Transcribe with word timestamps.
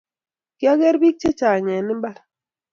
kiageer 0.57 0.95
bik 1.01 1.15
chechang 1.21 1.67
eng 1.77 1.89
mbar 1.97 2.17